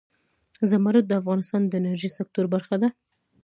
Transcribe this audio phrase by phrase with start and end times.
[0.69, 2.89] زمرد د افغانستان د انرژۍ سکتور برخه ده.